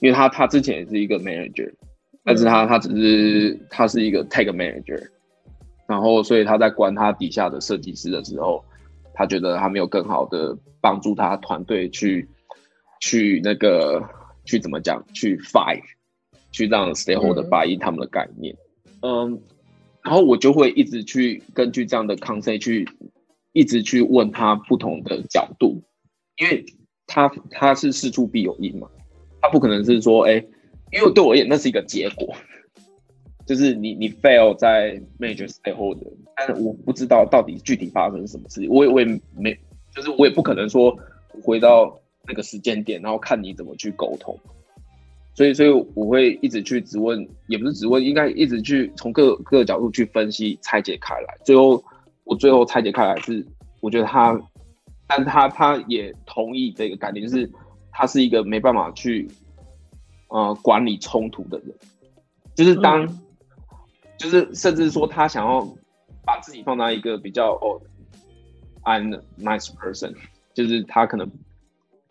[0.00, 1.70] 因为他他之前也是一个 manager。
[2.24, 5.08] 但是他他只是他是一个 tag manager，
[5.88, 8.64] 然后所以他在管他底下的设计师的时候，
[9.12, 12.28] 他觉得他没有更好的帮助他团队去
[13.00, 14.08] 去那个
[14.44, 15.82] 去怎么讲去 fight，
[16.52, 18.56] 去让 stakeholder buy in 他们的概念，
[19.00, 19.42] 嗯，
[20.04, 22.88] 然后我就会一直去根据这样的 concept 去
[23.52, 25.82] 一直去问他不同的角度，
[26.36, 26.64] 因为
[27.08, 28.88] 他他是事出必有因嘛，
[29.40, 30.44] 他不可能是说哎。
[30.92, 32.34] 因为对我而言，那是一个结果，
[33.46, 35.98] 就是你你 fail 在 major stay hold，
[36.36, 39.58] 但是我不知道到底具体发生什么事，我也我也没，
[39.94, 40.94] 就是我也不可能说
[41.42, 44.38] 回到那个时间点，然后看你怎么去沟通，
[45.34, 51.82] 所以所以我会一直去质问，也不是质问，应该一直去从各各个角度去分析拆解开来，最后
[52.24, 53.42] 我最后拆解开来是，
[53.80, 54.38] 我觉得他，
[55.08, 57.50] 但他他也同意这个概念，就是
[57.90, 59.26] 他是一个没办法去。
[60.32, 61.76] 呃，管理冲突的人，
[62.54, 63.06] 就是当，
[64.16, 65.60] 就是甚至说他想要
[66.24, 67.78] 把自己放在一个比较哦
[68.82, 70.14] ，I'm nice person，
[70.54, 71.30] 就是他可能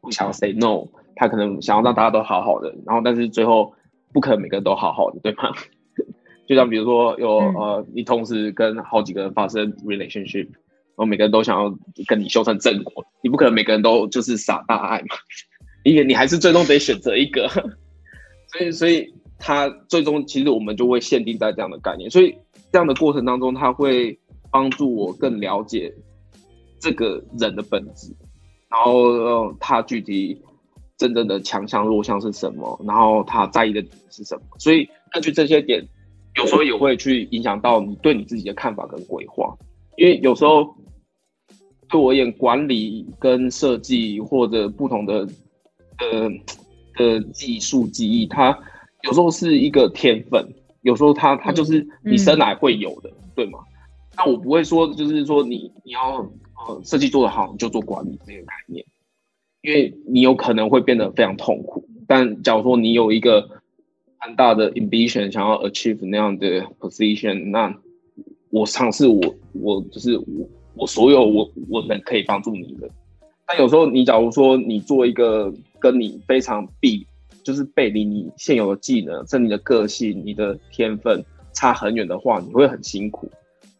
[0.02, 3.74] 不想 say no，他可能想要让大家都好好的，然后但是最后
[4.14, 5.52] 不可能每个人都好好的，对吗？
[6.48, 15.16] 就像比如说有呃，你同时跟好几个人发生 relationship，然后每个人都想要跟你修成正果，你不可能每个人都就是傻大爱嘛，
[15.84, 17.50] 你你还是最终得选择一个。
[18.52, 22.10] 所以，所以他最终其实我们就会限定在这样的概念。
[22.10, 22.36] 所以
[22.72, 24.20] 这样的过程当中，他会
[24.52, 25.94] 帮助我更了解
[26.80, 28.14] 这个人的本质，
[28.70, 30.42] 然后他具体
[30.98, 34.42] 真正的强项弱项是什么，然后他在意的是什么。
[34.60, 35.88] 所以根据这些点，
[36.36, 39.58] 有时候也会去影响到你对你自己的看法跟规划。
[39.96, 40.76] 因为有时候
[41.90, 45.26] 对我而言，管理跟设计或者不同的
[46.00, 46.30] 呃。
[47.02, 48.58] 的技术技艺，它
[49.02, 53.60] 有时候是一个天分，有时候它它就是你生来会有的，对吗？
[54.18, 56.20] 那我不会说，就是说你你要
[56.68, 58.86] 呃设计做得好，你就做管理这个概念，
[59.62, 61.88] 因为你有可能会变得非常痛苦。
[62.08, 63.50] 但假如说你有一个
[64.18, 67.74] 很大的 ambition，想要 achieve 那样的 position，那
[68.50, 72.90] 我尝试我我就是我我所有我我能可以帮助你的。
[73.46, 75.54] 但有时候你假如说你做一个。
[75.82, 77.08] 跟你非常必，
[77.44, 83.28] 就是背离你现有的技能，甚至你的个性、你的天分差很远的话，你会很辛苦。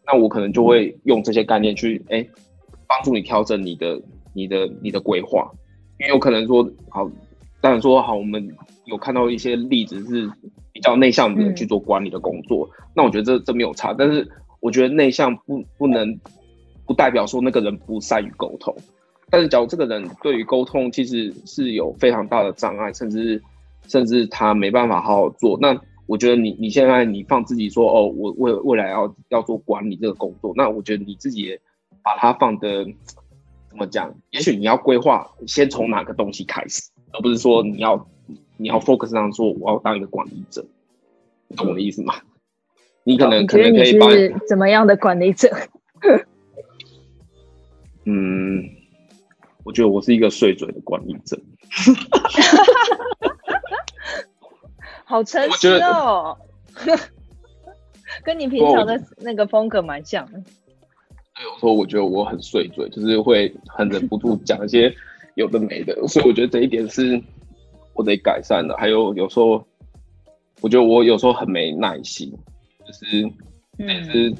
[0.04, 2.26] 那我可能就会用这些概念去，哎，
[2.88, 4.02] 帮助你调整你的、
[4.34, 5.48] 你的、你的规划。
[6.00, 7.08] 因为有可能说，好，
[7.60, 8.48] 当然说好，我们
[8.86, 10.28] 有看到一些例子是
[10.72, 13.94] 比较内向的人去做管理的工作，那我觉得这这没有差。
[13.96, 16.18] 但是我觉得内向不不能
[16.84, 18.74] 不代表说那个人不善于沟通。
[19.32, 23.42] 但是，假如这个人对于沟通其实是有非常大的障碍，甚至
[23.88, 25.58] 甚至他没办法好好做。
[25.58, 25.74] 那
[26.04, 31.58] 我觉得你你现在你放自己说哦，我未未来要要做管理这个工作，那我觉得你自己也
[32.02, 32.84] 把它放的
[33.70, 34.14] 怎么讲？
[34.28, 38.06] 也许你要规划先从哪个东西开始，而不是说你要
[38.58, 40.62] 你要 focus 上说我要当一个管理者，
[41.48, 42.16] 你懂我的意思吗？
[43.04, 45.48] 你可能可能可以把是怎么样的管理者？
[48.04, 48.68] 嗯，
[49.64, 51.38] 我觉得我是一个碎嘴的管理者。
[55.04, 56.36] 好诚实哦，
[58.24, 60.38] 跟你平常的那个风格蛮像的。
[61.42, 64.94] 有时候我觉得我很碎嘴，就是会很忍不住讲一些
[65.34, 67.20] 有的没的，所以我觉得这一点是
[67.94, 68.76] 我得改善的。
[68.76, 69.62] 还有有时候，
[70.60, 72.32] 我觉得我有时候很没耐心，
[72.86, 73.22] 就是
[73.78, 74.32] 也是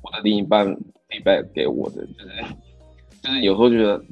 [0.00, 0.66] 我的另一半
[1.08, 2.30] feedback 给我的，就是
[3.22, 4.02] 就是有时候觉得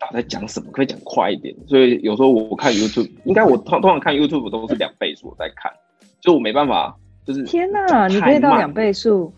[0.00, 1.54] 他在讲什么，可以讲快一点。
[1.68, 5.72] 所以有时候我看 YouTube，应该我通通常看 YouTube 都是两倍速在看，
[6.20, 9.32] 就我没办法，就是天哪，你可以到两倍速。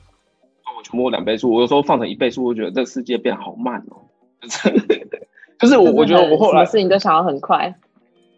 [0.75, 4.01] 我全部两倍速，我有时候放成一倍速，我觉得这个世界变好慢哦。
[5.61, 7.73] 就是我，我觉得我后来什么事情都想要很快，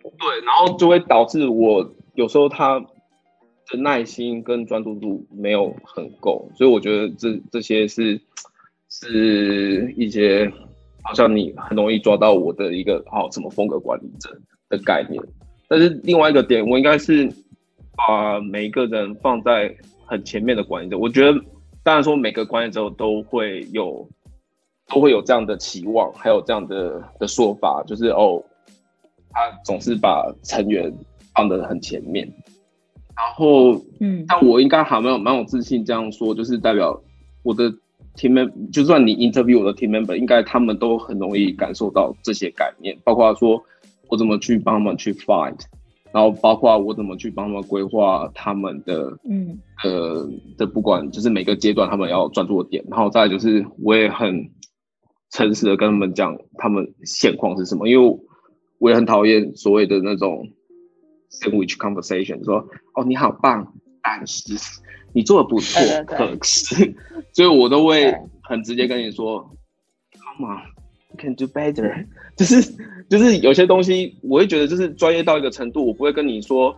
[0.02, 2.80] 对，然后就会导致我有时候他
[3.70, 8.20] 的耐心跟专注度没有很够，所以我觉得这这些是
[8.90, 10.52] 是一些
[11.04, 14.36] 好像你很容易抓到我的一个好什么风格管理者
[14.68, 15.22] 的概念。
[15.68, 17.32] 但是另外一个点，我应该是
[17.96, 19.72] 把每一个人放在
[20.04, 21.40] 很前面的管理者，我觉得。
[21.84, 24.08] 当然说每个管理者都会有
[24.88, 28.42] 都会有这样的期望，还有这样的的说法，就是哦，
[29.30, 30.90] 他总是把成员
[31.34, 32.26] 放得很前面，
[33.14, 36.98] 然后嗯，但我应该还蛮有蛮有自信这样说，就是代表
[37.42, 37.70] 我的
[38.16, 43.62] team member，就算你 interview 我的 team member，应该他们都很容易感受到这些概念，包括说
[44.08, 45.58] 我怎么去帮他们去 find。
[46.12, 54.48] 然后包括我怎么去帮他们规划他们的，嗯，呃的不管就是每个阶段他们要专注的点，然后再就是我也很
[55.30, 58.16] 诚实的跟他们讲他们现况是什么，因为
[58.78, 60.46] 我也很讨厌所谓的那种
[61.32, 64.54] sandwich conversation，说哦你好棒，但是
[65.14, 66.94] 你做的不错，可 是，
[67.32, 69.48] 所以我都会很直接跟你说
[70.12, 72.06] ，Come on，you can do better。
[72.36, 72.60] 就是
[73.08, 76.74] 就是有些东西，我会觉得就是专业到一个程度，我不会跟你说，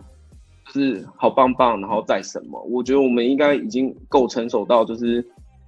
[0.67, 2.61] 就是好棒棒，然后再什么。
[2.69, 5.25] 我觉得我们应该已经够成熟到，就是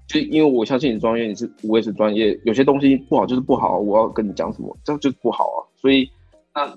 [0.07, 5.59] 就因为我相信你专业，你是我也是专业，有些东西不好就是不好，我要跟你讲什么，这样就是不好啊。
[5.81, 6.07] 所以
[6.53, 6.71] 那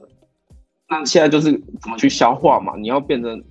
[0.88, 2.74] 那现在就是怎么去消化嘛？
[2.78, 3.45] 你要变成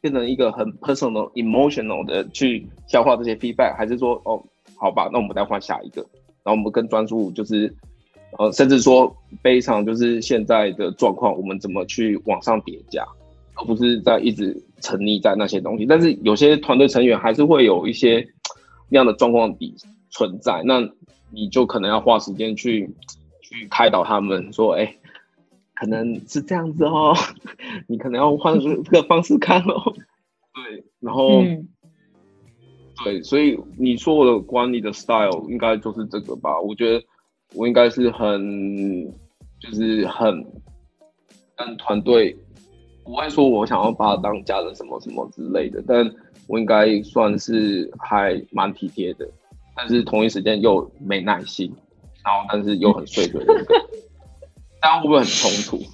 [0.00, 4.42] 变成一个很 personal、emotional 的去消化这些 feedback，还是说哦
[4.76, 6.00] 好吧，那我们再换下一个，
[6.42, 7.74] 然后我们更专注就是。
[8.38, 9.10] 呃，甚至说
[9.42, 13.02] 非常就是现在的状况，我们怎么去往上叠加，
[13.54, 15.86] 而不是在一直沉溺在那些东西。
[15.86, 18.22] 但是有些团队成员还是会有一些
[18.90, 19.74] 那样的状况底
[20.10, 20.86] 存在，那
[21.30, 22.94] 你就可能要花时间去
[23.40, 24.94] 去开导他们，说，哎，
[25.78, 27.14] 可能是这样子哦，
[27.86, 29.94] 你可能要换这个方式看哦。
[30.54, 31.42] 对，然后，
[33.04, 36.60] 对，所以你说我的管理的 style 应该就是这个吧？
[36.60, 37.04] 我觉得。
[37.54, 39.10] 我应该是很，
[39.58, 40.44] 就是很
[41.56, 42.36] 跟团队，
[43.02, 46.14] 不会说我想要把他当家人什么什么之类的，但
[46.46, 49.26] 我应该算是还蛮体贴的，
[49.74, 51.74] 但是同一时间又没耐心，
[52.22, 53.42] 然后但是又很碎嘴，
[54.80, 55.84] 大家会不会很冲突？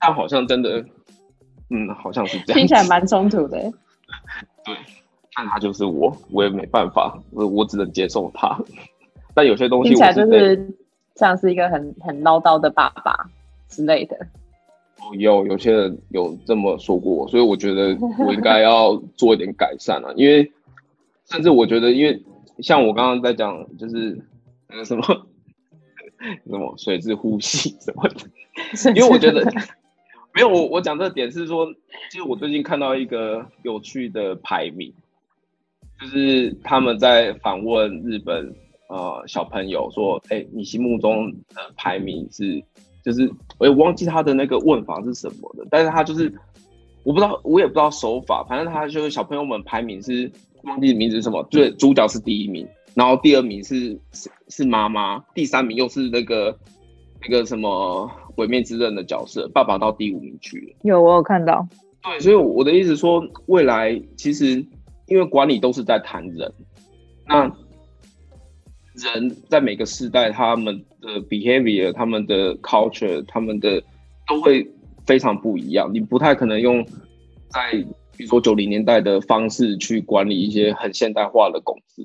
[0.00, 0.84] 但好像真的，
[1.70, 3.58] 嗯，好像是这样，听起来蛮冲突的。
[4.64, 4.74] 对，
[5.34, 8.58] 但他就是我，我也没办法，我我只能接受他。
[9.34, 10.74] 但有些东西听起来就是
[11.16, 13.30] 像是一个很很唠叨的爸爸
[13.68, 14.16] 之类的。
[15.18, 20.12] 有有些人有这么说过，所以我觉得我应该要做一点改善啊。
[20.16, 20.50] 因为
[21.26, 22.22] 甚至我觉得，因为
[22.60, 24.18] 像我刚刚在讲，就是
[24.68, 25.26] 那个什么
[26.48, 29.44] 什么水质呼吸什么的， 因为我觉得
[30.34, 31.72] 没有我我讲这个点是说，
[32.10, 34.92] 其实我最近看到一个有趣的排名，
[36.00, 38.54] 就是他们在访问日本。
[38.86, 42.62] 呃，小朋友说：“哎，你心目中的排名是，
[43.02, 46.32] 就是我也忘记他的那个问法是什么的，但是他就是
[47.02, 50.30] 我不知道，我也不知道手法，反正他就是小朋友们排名是
[50.64, 56.58] 忘记名字是什么，对，主角是第一名，然后第二名是是是妈妈，第三名又是那个
[57.22, 60.76] 那个什么鬼灭之刃的角色，爸爸到第五名去了。
[60.82, 61.66] 有，我有看到。
[62.02, 64.64] 对，所以我的意思说，未来其实
[65.06, 66.52] 因为管理都是在谈人，
[67.26, 67.50] 那。
[68.96, 73.82] 人在每个时代，他们的 behavior、他们的 culture、他们的
[74.28, 74.64] 都会
[75.04, 76.86] 非常不一样，你不太可能用
[77.48, 77.72] 在
[78.16, 82.04] 比如说九零年代的方式去管理一些很现代化的公司。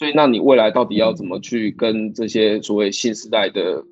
[0.00, 3.84] 所以，那你未来到底要怎么去跟这些所谓新时代的，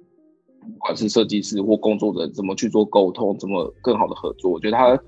[0.63, 4.51] 不管是设计师或工作者，怎么去做沟通，怎么更好的合作？
[4.51, 4.99] 我觉得它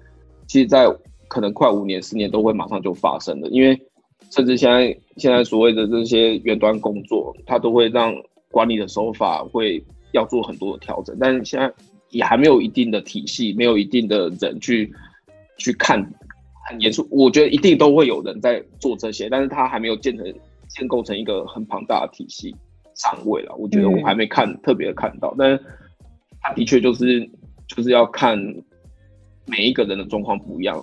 [0.46, 0.86] 其实，在
[1.26, 3.80] 可能快五年、十年都会马上就发生的，因为
[4.28, 8.14] 甚至现在现在所谓的这些远端工作，它都会让
[8.50, 9.82] 管理的手法会
[10.12, 11.72] 要做很多的调整，但是现在
[12.10, 14.92] 也还没有一定的体系，没有一定的人去
[15.56, 15.98] 去看
[16.68, 17.08] 很严肃。
[17.10, 20.30] 我觉得一定都会有人在做这些，但是他还没有建成。
[20.70, 22.54] 建构成一个很庞大的体系
[22.94, 25.62] 上位了，我觉得我还没看特别看到，但是
[26.40, 27.28] 他的确就是
[27.66, 28.38] 就是要看
[29.46, 30.82] 每一个人的状况不一样，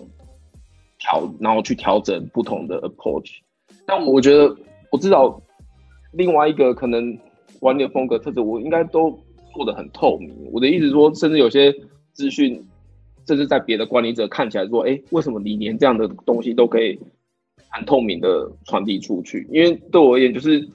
[0.99, 3.37] 调然后去调整不同的 approach。
[3.85, 4.55] 但我觉得
[4.91, 5.41] 我知道
[6.13, 7.17] 另外一个可能
[7.59, 9.09] 管理的风格特质，我应该都
[9.53, 10.33] 做的很透明。
[10.51, 11.73] 我的意思说，甚至有些
[12.11, 12.61] 资讯，
[13.25, 16.99] 甚至在别的管理者看起来说，哎，为什么你连这样的东西都可以？
[17.69, 20.67] 很透明的传递出去，因为对我而言，就是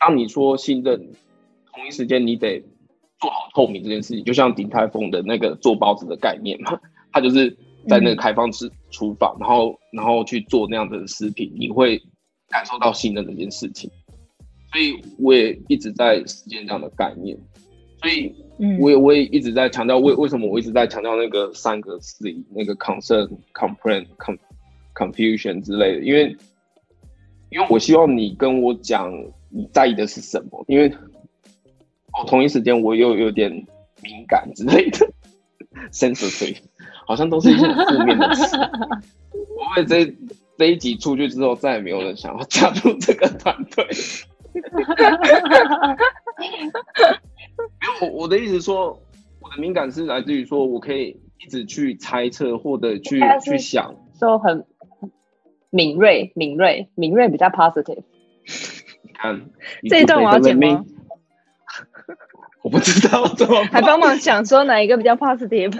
[0.00, 0.98] 当你说信任，
[1.72, 2.60] 同一时间你得
[3.20, 6.80] 做好透明这件事情，就像鼎泰丰的那个做包子的概念嘛，
[7.12, 7.50] 他就是
[7.88, 12.02] 在那个开放式厨房，然后然后去做那样的食品，你会
[12.48, 13.90] 感受到信任这件事情。
[14.72, 17.38] 所以我也一直在实践这样的概念，
[18.02, 18.34] 所以
[18.80, 24.36] 我也我也一直在强调为为什么我一直在强调那个三个 C，那个 concern、complain、com。
[24.96, 26.36] Confusion 之类的，因为
[27.50, 29.12] 因为我希望你跟我讲
[29.50, 30.88] 你在意的是什么，因为
[32.12, 33.50] 哦，同一时间我又有点
[34.02, 35.08] 敏感之类的
[35.92, 36.56] ，sensitive，
[37.06, 38.56] 好像都是一些负面的词。
[39.32, 40.12] 我会这
[40.58, 43.86] 这一集出去之后，再也没有人想要加入这个团队。
[47.78, 49.00] 没有，我的意思说，
[49.40, 54.64] 我的敏感是来自于说我可以一直去猜测或者去去想，说很。
[55.70, 58.02] 敏锐，敏锐，敏锐比较 positive。
[59.02, 59.50] 你看
[59.88, 60.84] 这一段我要剪吗？
[62.62, 65.72] 我不知道怎么，还帮忙想说哪一个比较 positive。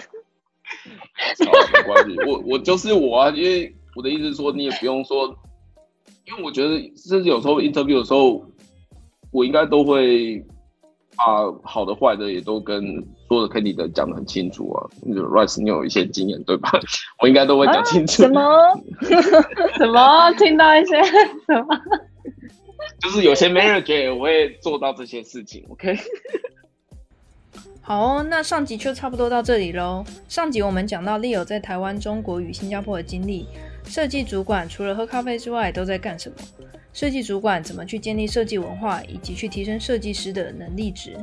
[1.38, 5.36] 没关系，我我就是我啊，因为我的意思是说，你也不用说，
[6.26, 8.44] 因为我觉得甚至有时候 interview 的时候，
[9.30, 10.44] 我应该都会。
[11.18, 14.86] 把好的坏的也都跟所有的 Kitty 的讲的很清楚啊。
[15.02, 16.70] 那 Rice，你有一些经验对吧？
[17.20, 18.22] 我应该都会讲清楚。
[18.22, 18.40] 什么？
[19.78, 20.32] 什么？
[20.38, 21.80] 听到一些什么？
[23.00, 25.64] 就是有些 manager 我会做到这些事情。
[25.70, 25.96] OK。
[27.82, 30.04] 好，那上集就差不多到这里喽。
[30.28, 33.46] 上集我们讲到 Leo 在台湾、中国与新加坡的经历，
[33.84, 36.36] 设计主管除了喝咖啡之外都在干什么？
[36.92, 41.14] 设计主管怎么去建立设计文化，以及去提升设计师的能力值，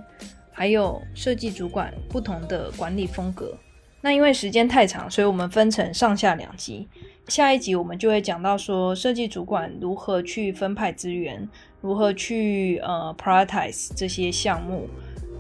[0.54, 3.58] 还有设计主管不同的管理风格。
[4.02, 6.88] 那因为时间太长，所以我们分成上下两集。
[7.30, 11.48] 下一集我们就会讲到说，设计主管如何去分派资源，
[11.80, 14.90] 如何去呃 prioritize 这些项目。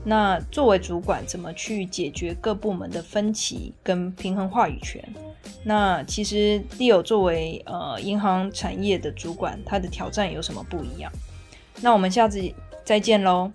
[0.06, 5.04] 那作为主管，怎么去解决各部门的分歧跟平衡话语权？
[5.66, 11.12] 那其实 Leo 作为呃银行产业的主管，他的挑战有什么不一样？
[11.82, 12.42] 那我们下次
[12.86, 13.52] 再见喽。